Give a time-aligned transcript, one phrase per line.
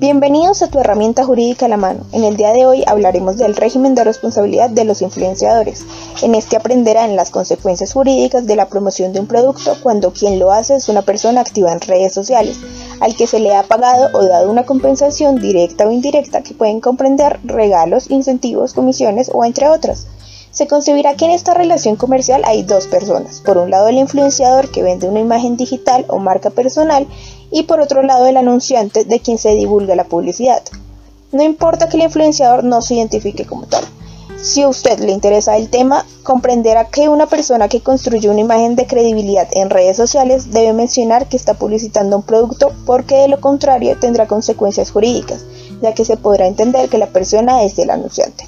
[0.00, 2.06] Bienvenidos a tu herramienta jurídica a la mano.
[2.12, 5.84] En el día de hoy hablaremos del régimen de responsabilidad de los influenciadores.
[6.22, 10.52] En este aprenderán las consecuencias jurídicas de la promoción de un producto cuando quien lo
[10.52, 12.56] hace es una persona activa en redes sociales,
[13.00, 16.80] al que se le ha pagado o dado una compensación directa o indirecta que pueden
[16.80, 20.06] comprender regalos, incentivos, comisiones o entre otras.
[20.50, 23.40] Se concebirá que en esta relación comercial hay dos personas.
[23.40, 27.06] Por un lado el influenciador que vende una imagen digital o marca personal
[27.50, 30.62] y por otro lado el anunciante de quien se divulga la publicidad.
[31.32, 33.84] No importa que el influenciador no se identifique como tal.
[34.42, 38.74] Si a usted le interesa el tema, comprenderá que una persona que construye una imagen
[38.74, 43.40] de credibilidad en redes sociales debe mencionar que está publicitando un producto porque de lo
[43.40, 45.44] contrario tendrá consecuencias jurídicas,
[45.82, 48.46] ya que se podrá entender que la persona es el anunciante.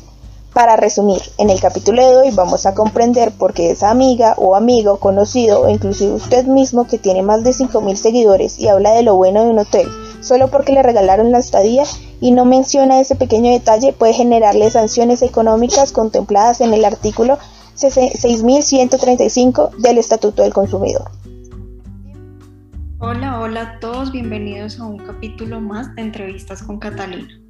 [0.52, 4.54] Para resumir, en el capítulo de hoy vamos a comprender por qué esa amiga o
[4.54, 9.02] amigo conocido o inclusive usted mismo que tiene más de 5.000 seguidores y habla de
[9.02, 9.88] lo bueno de un hotel
[10.20, 11.84] solo porque le regalaron la estadía
[12.20, 17.38] y no menciona ese pequeño detalle puede generarle sanciones económicas contempladas en el artículo
[17.74, 21.10] 6135 del Estatuto del Consumidor.
[22.98, 27.41] Hola, hola a todos, bienvenidos a un capítulo más de entrevistas con Catalina.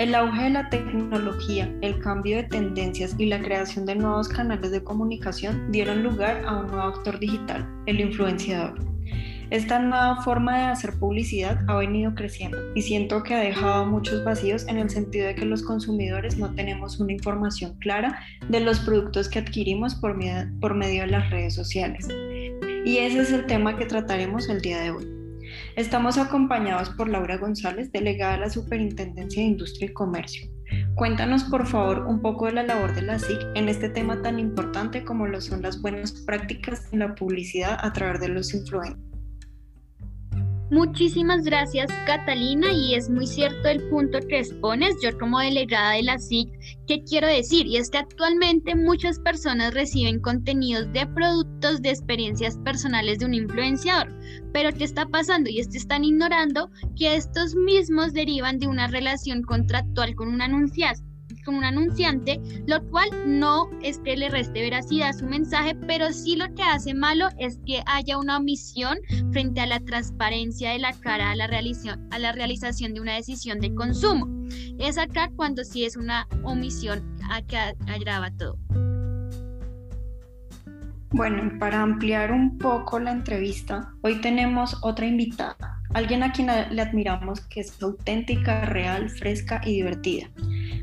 [0.00, 4.70] El auge de la tecnología, el cambio de tendencias y la creación de nuevos canales
[4.70, 8.80] de comunicación dieron lugar a un nuevo actor digital, el influenciador.
[9.50, 14.24] Esta nueva forma de hacer publicidad ha venido creciendo y siento que ha dejado muchos
[14.24, 18.80] vacíos en el sentido de que los consumidores no tenemos una información clara de los
[18.80, 22.08] productos que adquirimos por medio, de las redes sociales.
[22.86, 25.19] Y ese es el tema que trataremos el día de hoy.
[25.76, 30.50] Estamos acompañados por Laura González, delegada de la Superintendencia de Industria y Comercio.
[30.96, 34.38] Cuéntanos, por favor, un poco de la labor de la SIC en este tema tan
[34.38, 39.09] importante como lo son las buenas prácticas en la publicidad a través de los influencers.
[40.70, 44.94] Muchísimas gracias Catalina y es muy cierto el punto que expones.
[45.02, 46.48] Yo como delegada de la SIC,
[46.86, 47.66] ¿qué quiero decir?
[47.66, 53.34] Y es que actualmente muchas personas reciben contenidos de productos de experiencias personales de un
[53.34, 54.16] influenciador.
[54.52, 55.50] Pero ¿qué está pasando?
[55.50, 60.40] Y es que están ignorando que estos mismos derivan de una relación contractual con un
[60.40, 61.09] anunciante
[61.54, 66.36] un anunciante, lo cual no es que le reste veracidad a su mensaje, pero sí
[66.36, 68.98] lo que hace malo es que haya una omisión
[69.32, 73.14] frente a la transparencia de la cara a la, realización, a la realización de una
[73.14, 74.26] decisión de consumo.
[74.78, 78.58] Es acá cuando sí es una omisión a que agrava todo.
[81.12, 86.80] Bueno, para ampliar un poco la entrevista, hoy tenemos otra invitada, alguien a quien le
[86.80, 90.30] admiramos que es auténtica, real, fresca y divertida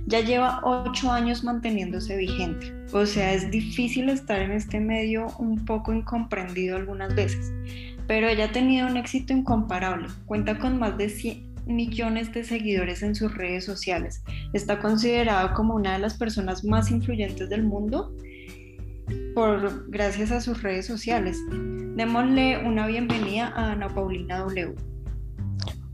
[0.07, 2.73] ya lleva ocho años manteniéndose vigente.
[2.93, 7.51] O sea, es difícil estar en este medio un poco incomprendido algunas veces,
[8.07, 10.07] pero ella ha tenido un éxito incomparable.
[10.25, 14.23] Cuenta con más de 100 millones de seguidores en sus redes sociales.
[14.53, 18.15] Está considerada como una de las personas más influyentes del mundo
[19.35, 21.37] por gracias a sus redes sociales.
[21.97, 24.73] Démosle una bienvenida a Ana Paulina W.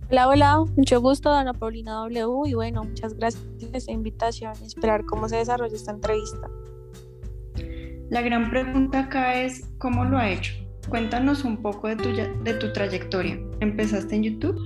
[0.10, 2.50] Hola, hola, mucho gusto, Ana Paulina W.
[2.50, 6.50] Y bueno, muchas gracias por esta invitación y esperar cómo se desarrolla esta entrevista.
[8.10, 10.54] La gran pregunta acá es, ¿cómo lo ha hecho?
[10.90, 13.40] Cuéntanos un poco de tu, de tu trayectoria.
[13.62, 14.60] ¿Empezaste en YouTube?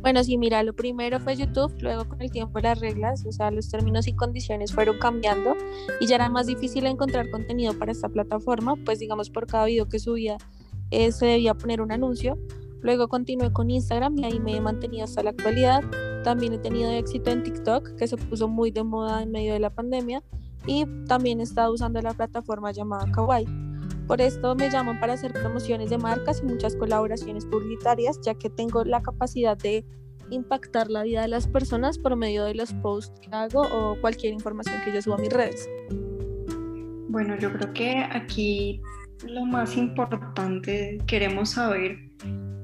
[0.00, 3.50] Bueno, sí, mira, lo primero fue YouTube, luego con el tiempo las reglas, o sea,
[3.50, 5.54] los términos y condiciones fueron cambiando
[6.00, 9.88] y ya era más difícil encontrar contenido para esta plataforma, pues digamos por cada video
[9.88, 10.38] que subía
[10.90, 12.38] eh, se debía poner un anuncio
[12.82, 15.82] Luego continué con Instagram y ahí me he mantenido hasta la actualidad.
[16.24, 19.60] También he tenido éxito en TikTok, que se puso muy de moda en medio de
[19.60, 20.22] la pandemia.
[20.66, 23.46] Y también he estado usando la plataforma llamada Kawaii.
[24.06, 28.50] Por esto me llaman para hacer promociones de marcas y muchas colaboraciones publicitarias, ya que
[28.50, 29.84] tengo la capacidad de
[30.30, 34.32] impactar la vida de las personas por medio de los posts que hago o cualquier
[34.32, 35.68] información que yo suba a mis redes.
[37.08, 38.80] Bueno, yo creo que aquí
[39.26, 42.09] lo más importante queremos saber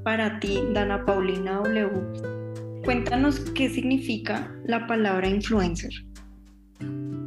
[0.07, 1.91] para ti, Dana Paulina W.
[2.85, 5.91] Cuéntanos qué significa la palabra influencer.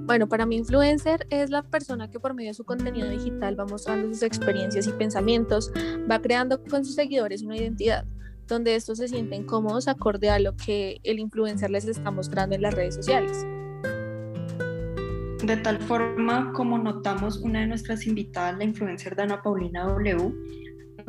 [0.05, 3.65] Bueno, para mí influencer es la persona que por medio de su contenido digital va
[3.65, 5.73] mostrando sus experiencias y pensamientos,
[6.09, 8.05] va creando con sus seguidores una identidad,
[8.47, 12.61] donde estos se sienten cómodos acorde a lo que el influencer les está mostrando en
[12.61, 13.45] las redes sociales.
[15.43, 20.33] De tal forma como notamos una de nuestras invitadas, la influencer Dana Paulina W,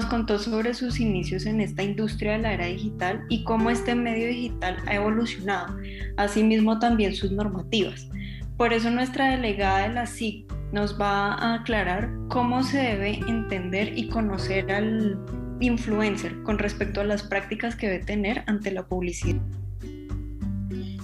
[0.06, 4.28] contó sobre sus inicios en esta industria de la era digital y cómo este medio
[4.28, 5.76] digital ha evolucionado,
[6.16, 8.08] asimismo también sus normativas.
[8.56, 13.96] Por eso nuestra delegada de la SIC nos va a aclarar cómo se debe entender
[13.96, 15.18] y conocer al
[15.60, 19.40] influencer con respecto a las prácticas que debe tener ante la publicidad.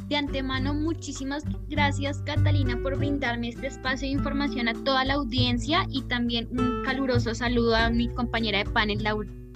[0.08, 5.84] De antemano, muchísimas gracias Catalina por brindarme este espacio de información a toda la audiencia
[5.90, 9.02] y también un caluroso saludo a mi compañera de panel.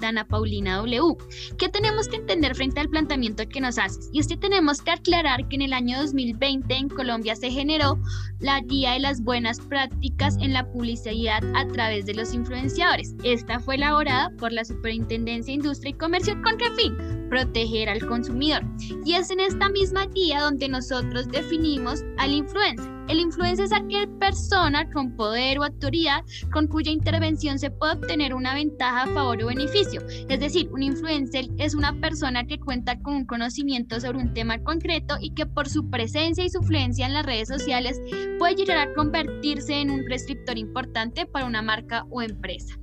[0.01, 1.17] Dana Paulina W.
[1.59, 4.09] ¿Qué tenemos que entender frente al planteamiento que nos haces?
[4.13, 7.99] Y es que tenemos que aclarar que en el año 2020 en Colombia se generó
[8.41, 13.15] la Guía de las Buenas Prácticas en la Publicidad a través de los influenciadores.
[13.23, 17.20] Esta fue elaborada por la Superintendencia de Industria y Comercio con qué fin?
[17.31, 18.63] Proteger al consumidor.
[19.05, 23.01] Y es en esta misma guía donde nosotros definimos al influencer.
[23.11, 28.35] El influencer es aquel persona con poder o autoridad con cuya intervención se puede obtener
[28.35, 30.01] una ventaja, favor o beneficio.
[30.29, 34.63] Es decir, un influencer es una persona que cuenta con un conocimiento sobre un tema
[34.63, 38.01] concreto y que por su presencia y su influencia en las redes sociales
[38.39, 42.79] puede llegar a convertirse en un prescriptor importante para una marca o empresa.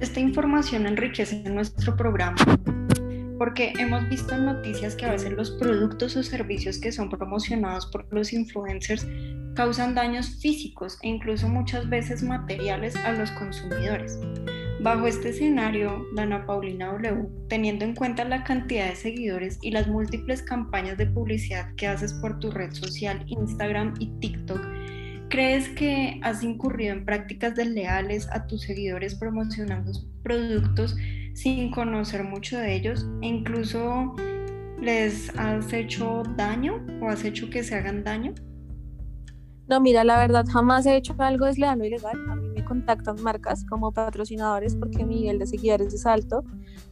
[0.00, 2.36] Esta información enriquece nuestro programa
[3.38, 7.86] porque hemos visto en noticias que a veces los productos o servicios que son promocionados
[7.86, 9.06] por los influencers
[9.54, 14.18] causan daños físicos e incluso muchas veces materiales a los consumidores.
[14.80, 19.88] Bajo este escenario, Dana Paulina W, teniendo en cuenta la cantidad de seguidores y las
[19.88, 24.60] múltiples campañas de publicidad que haces por tu red social Instagram y TikTok,
[25.36, 29.92] ¿crees que has incurrido en prácticas desleales a tus seguidores promocionando
[30.22, 30.96] productos
[31.34, 34.14] sin conocer mucho de ellos e incluso
[34.80, 38.32] les has hecho daño o has hecho que se hagan daño?
[39.68, 42.16] No, mira, la verdad jamás he hecho algo desleal o ilegal.
[42.30, 46.44] A mí me contactan marcas como patrocinadores porque mi nivel de seguidores es alto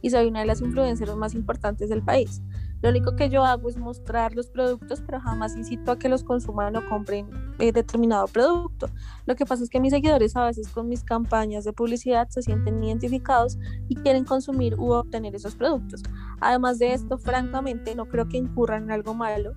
[0.03, 2.43] y soy una de las influencers más importantes del país.
[2.85, 6.23] Lo único que yo hago es mostrar los productos, pero jamás incito a que los
[6.23, 7.27] consuman o compren
[7.57, 8.89] eh, determinado producto.
[9.25, 12.43] Lo que pasa es que mis seguidores a veces con mis campañas de publicidad se
[12.43, 16.03] sienten identificados y quieren consumir u obtener esos productos.
[16.41, 19.53] Además de esto, francamente, no creo que incurran en algo malo.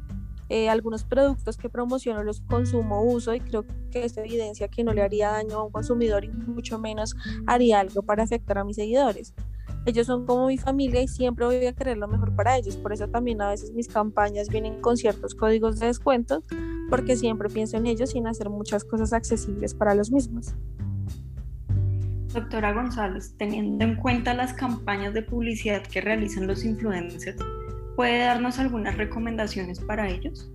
[0.48, 4.94] Eh, algunos productos que promociono los consumo, uso y creo que esto evidencia que no
[4.94, 7.14] le haría daño a un consumidor y mucho menos
[7.46, 9.34] haría algo para afectar a mis seguidores
[9.88, 12.76] ellos son como mi familia y siempre voy a querer lo mejor para ellos.
[12.76, 16.42] Por eso también a veces mis campañas vienen con ciertos códigos de descuento,
[16.90, 20.54] porque siempre pienso en ellos sin hacer muchas cosas accesibles para los mismos.
[22.32, 27.42] Doctora González, teniendo en cuenta las campañas de publicidad que realizan los influencers,
[27.96, 30.50] ¿puede darnos algunas recomendaciones para ellos?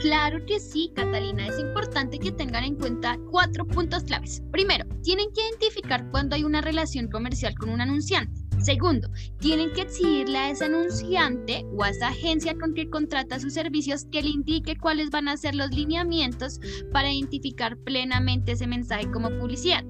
[0.00, 1.46] Claro que sí, Catalina.
[1.46, 4.42] Es importante que tengan en cuenta cuatro puntos claves.
[4.50, 8.40] Primero, tienen que identificar cuando hay una relación comercial con un anunciante.
[8.62, 9.08] Segundo,
[9.38, 14.06] tienen que exigirle a ese anunciante o a esa agencia con que contrata sus servicios
[14.12, 16.60] que le indique cuáles van a ser los lineamientos
[16.92, 19.84] para identificar plenamente ese mensaje como publicidad.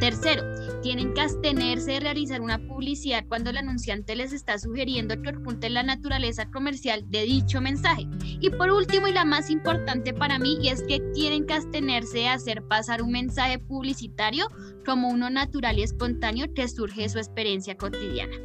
[0.00, 0.49] Tercero,
[0.82, 5.74] tienen que abstenerse de realizar una publicidad cuando el anunciante les está sugiriendo que oculten
[5.74, 8.06] la naturaleza comercial de dicho mensaje.
[8.40, 12.18] Y por último y la más importante para mí y es que tienen que abstenerse
[12.18, 14.46] de hacer pasar un mensaje publicitario
[14.84, 18.36] como uno natural y espontáneo que surge de su experiencia cotidiana.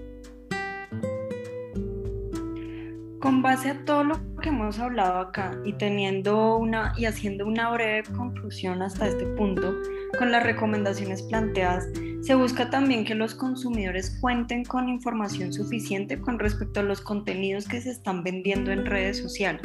[3.19, 7.71] Con base a todo lo que hemos hablado acá y teniendo una y haciendo una
[7.71, 9.73] breve conclusión hasta este punto,
[10.17, 11.86] con las recomendaciones planteadas,
[12.22, 17.67] se busca también que los consumidores cuenten con información suficiente con respecto a los contenidos
[17.67, 19.62] que se están vendiendo en redes sociales.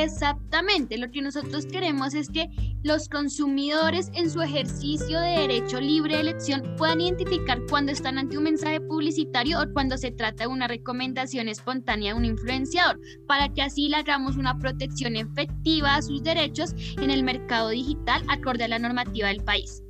[0.00, 2.48] Exactamente, lo que nosotros queremos es que
[2.84, 8.38] los consumidores en su ejercicio de derecho libre de elección puedan identificar cuando están ante
[8.38, 13.48] un mensaje publicitario o cuando se trata de una recomendación espontánea de un influenciador, para
[13.48, 18.64] que así le hagamos una protección efectiva a sus derechos en el mercado digital acorde
[18.64, 19.82] a la normativa del país.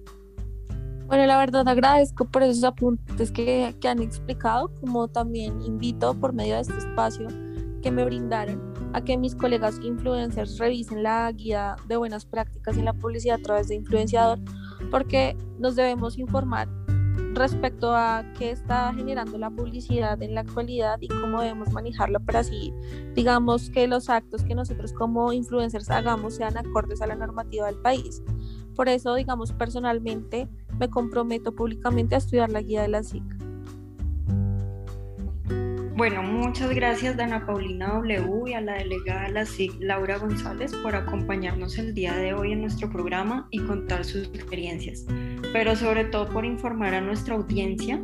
[1.06, 6.32] Bueno, la verdad agradezco por esos apuntes que, que han explicado, como también invito por
[6.32, 7.28] medio de este espacio
[7.82, 12.84] que me brindaron a que mis colegas influencers revisen la guía de buenas prácticas en
[12.84, 14.38] la publicidad a través de influenciador,
[14.90, 16.68] porque nos debemos informar
[17.34, 22.40] respecto a qué está generando la publicidad en la actualidad y cómo debemos manejarlo para
[22.40, 22.72] así,
[23.14, 27.76] digamos, que los actos que nosotros como influencers hagamos sean acordes a la normativa del
[27.76, 28.22] país.
[28.74, 33.47] Por eso, digamos, personalmente me comprometo públicamente a estudiar la guía de la SIC.
[35.98, 40.72] Bueno, muchas gracias Dana Paulina W y a la delegada de la SIG, Laura González,
[40.76, 45.06] por acompañarnos el día de hoy en nuestro programa y contar sus experiencias,
[45.52, 48.00] pero sobre todo por informar a nuestra audiencia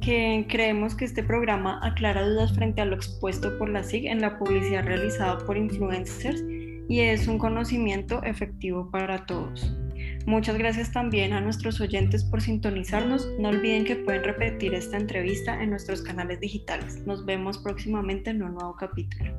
[0.00, 4.22] que creemos que este programa aclara dudas frente a lo expuesto por la SIG en
[4.22, 6.42] la publicidad realizada por influencers
[6.88, 9.79] y es un conocimiento efectivo para todos.
[10.26, 13.26] Muchas gracias también a nuestros oyentes por sintonizarnos.
[13.38, 17.06] No olviden que pueden repetir esta entrevista en nuestros canales digitales.
[17.06, 19.34] Nos vemos próximamente en un nuevo capítulo.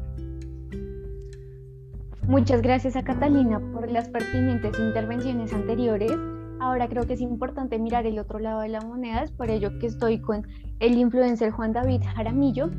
[2.28, 6.14] Muchas gracias a Catalina por las pertinentes intervenciones anteriores.
[6.60, 9.78] Ahora creo que es importante mirar el otro lado de la moneda, es por ello
[9.80, 10.48] que estoy con
[10.80, 12.70] el influencer Juan David Jaramillo,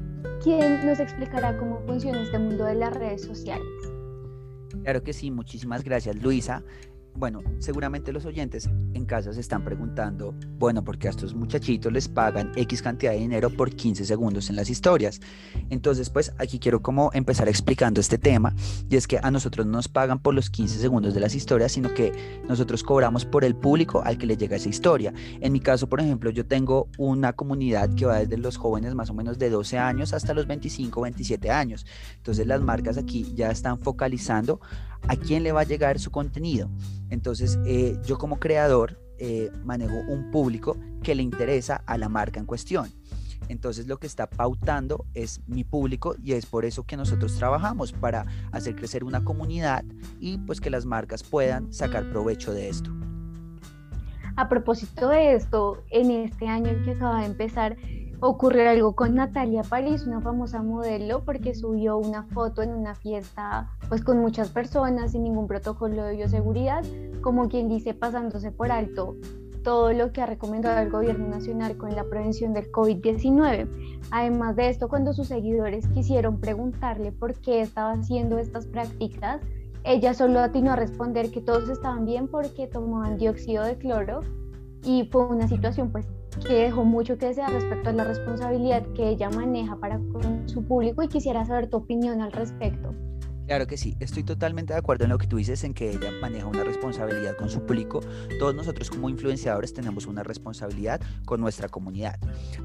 [0.43, 3.67] quien nos explicará cómo funciona este mundo de las redes sociales.
[4.85, 6.63] Claro que sí, muchísimas gracias Luisa
[7.15, 12.09] bueno, seguramente los oyentes en casa se están preguntando, bueno, porque a estos muchachitos les
[12.09, 15.21] pagan X cantidad de dinero por 15 segundos en las historias.
[15.71, 18.55] Entonces, pues aquí quiero como empezar explicando este tema,
[18.89, 21.73] y es que a nosotros no nos pagan por los 15 segundos de las historias,
[21.73, 22.13] sino que
[22.49, 25.13] nosotros cobramos por el público al que le llega esa historia.
[25.41, 29.11] En mi caso, por ejemplo, yo tengo una comunidad que va desde los jóvenes más
[29.11, 31.87] o menos de 12 años hasta los 25, 27 años.
[32.17, 34.61] Entonces, las marcas aquí ya están focalizando
[35.09, 36.71] a quién le va a llegar su contenido.
[37.13, 42.41] Entonces, eh, yo como creador eh, manejo un público que le interesa a la marca
[42.41, 42.89] en cuestión.
[43.49, 47.93] Entonces lo que está pautando es mi público y es por eso que nosotros trabajamos
[47.93, 49.85] para hacer crecer una comunidad
[50.21, 52.91] y pues que las marcas puedan sacar provecho de esto.
[54.37, 57.77] A propósito de esto, en este año que acaba de empezar,
[58.25, 63.69] ocurrió algo con Natalia París, una famosa modelo, porque subió una foto en una fiesta
[63.89, 66.85] pues con muchas personas sin ningún protocolo de bioseguridad,
[67.21, 69.17] como quien dice pasándose por alto
[69.65, 73.69] todo lo que ha recomendado el gobierno nacional con la prevención del COVID-19.
[74.11, 79.41] Además de esto, cuando sus seguidores quisieron preguntarle por qué estaba haciendo estas prácticas,
[79.85, 84.21] ella solo atinó a responder que todos estaban bien porque tomaban dióxido de cloro
[84.85, 86.07] y fue una situación pues
[86.41, 90.65] que dejó mucho que desear respecto a la responsabilidad que ella maneja para con su
[90.65, 92.95] público y quisiera saber tu opinión al respecto.
[93.47, 96.11] Claro que sí, estoy totalmente de acuerdo en lo que tú dices, en que ella
[96.21, 98.01] maneja una responsabilidad con su público.
[98.39, 102.19] Todos nosotros como influenciadores tenemos una responsabilidad con nuestra comunidad.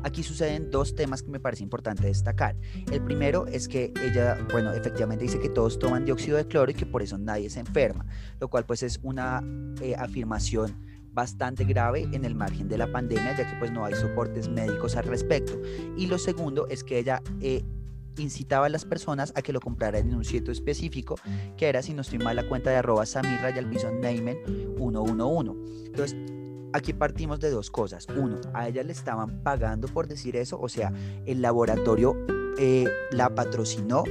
[0.04, 2.56] Aquí suceden dos temas que me parece importante destacar.
[2.92, 6.76] El primero es que ella, bueno, efectivamente dice que todos toman dióxido de cloro y
[6.76, 8.06] que por eso nadie se enferma,
[8.40, 9.44] lo cual pues es una
[9.82, 10.86] eh, afirmación
[11.18, 14.96] bastante grave en el margen de la pandemia, ya que pues no hay soportes médicos
[14.96, 15.60] al respecto.
[15.98, 17.64] Y lo segundo es que ella eh,
[18.20, 21.16] incitaba a las personas a que lo compraran en un sitio específico,
[21.58, 25.88] que era, si no estoy mal, la cuenta de arroba samirra y al piso 111.
[25.88, 26.16] Entonces,
[26.72, 28.06] aquí partimos de dos cosas.
[28.16, 30.94] Uno, a ella le estaban pagando por decir eso, o sea,
[31.26, 32.16] el laboratorio
[32.60, 34.04] eh, la patrocinó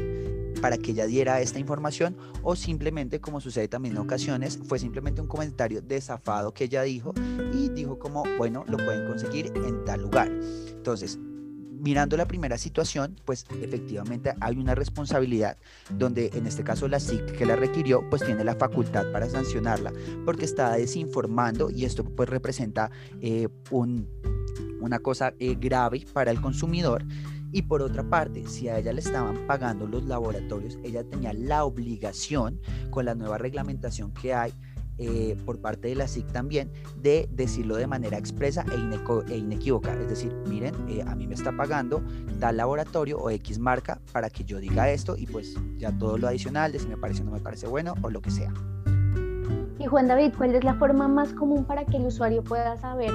[0.60, 5.20] para que ella diera esta información o simplemente, como sucede también en ocasiones, fue simplemente
[5.20, 7.14] un comentario desafado que ella dijo
[7.52, 10.30] y dijo como, bueno, lo pueden conseguir en tal lugar.
[10.68, 11.18] Entonces,
[11.86, 15.56] mirando la primera situación, pues efectivamente hay una responsabilidad
[15.90, 19.92] donde en este caso la SIC que la requirió, pues tiene la facultad para sancionarla
[20.24, 24.08] porque está desinformando y esto pues representa eh, un,
[24.80, 27.04] una cosa eh, grave para el consumidor
[27.52, 31.64] y por otra parte, si a ella le estaban pagando los laboratorios, ella tenía la
[31.64, 32.60] obligación,
[32.90, 34.52] con la nueva reglamentación que hay,
[34.98, 39.92] eh, por parte de la SIC también de decirlo de manera expresa e, e inequívoca.
[39.92, 42.02] Es decir, miren, eh, a mí me está pagando
[42.40, 46.28] tal laboratorio o X marca para que yo diga esto y pues ya todo lo
[46.28, 48.52] adicional de si me parece o no me parece bueno o lo que sea.
[49.78, 53.12] Y Juan David, ¿cuál es la forma más común para que el usuario pueda saber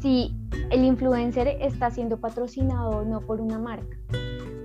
[0.00, 0.34] si
[0.70, 3.96] el influencer está siendo patrocinado o no por una marca?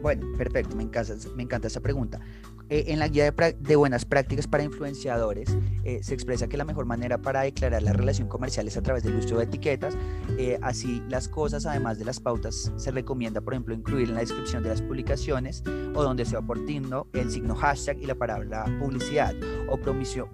[0.02, 2.20] Bueno, perfecto, me encanta, me encanta esa pregunta.
[2.70, 6.86] Eh, en la guía de, buenas prácticas para influenciadores eh, se expresa que la mejor
[6.86, 9.96] manera para declarar la relación comercial es a través del uso de etiquetas.
[10.38, 14.22] Eh, así las cosas, además de las pautas, se recomienda, por ejemplo, incluir en la
[14.22, 19.36] descripción de las publicaciones o donde sea oportuno el signo hashtag y la palabra publicidad
[19.70, 19.78] o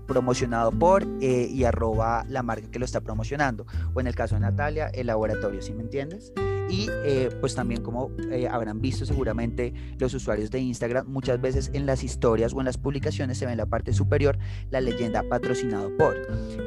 [0.07, 3.65] promocionado por y arroba la marca que lo está promocionando.
[3.93, 6.31] O en el caso de Natalia, el laboratorio, ¿sí me entiendes?
[6.72, 11.70] Y eh, pues también como eh, habrán visto seguramente los usuarios de Instagram, muchas veces
[11.74, 14.38] en las historias o en las publicaciones se ve en la parte superior
[14.70, 16.16] la leyenda patrocinado por.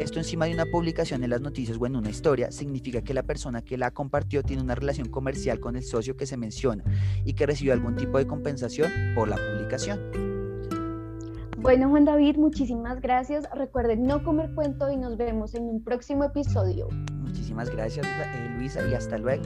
[0.01, 3.23] Esto encima de una publicación en las noticias o en una historia significa que la
[3.23, 6.85] persona que la compartió tiene una relación comercial con el socio que se menciona
[7.25, 10.01] y que recibió algún tipo de compensación por la publicación.
[11.57, 13.49] Bueno, Juan David, muchísimas gracias.
[13.55, 16.89] Recuerden no comer cuento y nos vemos en un próximo episodio.
[17.15, 19.45] Muchísimas gracias, eh, Luisa, y hasta luego.